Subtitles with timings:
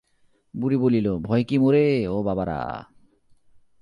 [0.53, 2.59] বুড়ি বলিল, ভয় কি মোরে, ও বাবারা?